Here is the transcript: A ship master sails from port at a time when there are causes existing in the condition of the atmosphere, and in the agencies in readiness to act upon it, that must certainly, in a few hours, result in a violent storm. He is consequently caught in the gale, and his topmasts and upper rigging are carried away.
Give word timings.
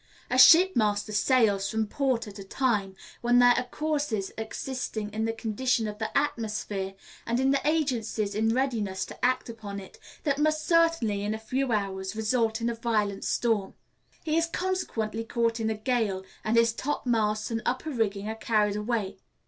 A 0.31 0.37
ship 0.39 0.75
master 0.75 1.11
sails 1.11 1.69
from 1.69 1.85
port 1.85 2.25
at 2.25 2.39
a 2.39 2.43
time 2.43 2.95
when 3.21 3.37
there 3.37 3.53
are 3.55 3.65
causes 3.67 4.31
existing 4.35 5.13
in 5.13 5.25
the 5.25 5.31
condition 5.31 5.87
of 5.87 5.99
the 5.99 6.09
atmosphere, 6.17 6.95
and 7.23 7.39
in 7.39 7.51
the 7.51 7.61
agencies 7.67 8.33
in 8.33 8.49
readiness 8.49 9.05
to 9.05 9.23
act 9.23 9.47
upon 9.47 9.79
it, 9.79 9.99
that 10.23 10.39
must 10.39 10.65
certainly, 10.65 11.21
in 11.23 11.35
a 11.35 11.37
few 11.37 11.71
hours, 11.71 12.15
result 12.15 12.61
in 12.61 12.69
a 12.71 12.73
violent 12.73 13.23
storm. 13.23 13.75
He 14.23 14.35
is 14.37 14.47
consequently 14.47 15.23
caught 15.23 15.59
in 15.59 15.67
the 15.67 15.75
gale, 15.75 16.23
and 16.43 16.57
his 16.57 16.73
topmasts 16.73 17.51
and 17.51 17.61
upper 17.63 17.91
rigging 17.91 18.27
are 18.27 18.33
carried 18.33 18.75
away. 18.77 19.19